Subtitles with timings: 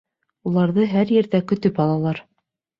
[0.51, 2.25] Уларҙы һәр ерҙә көтөп алалар.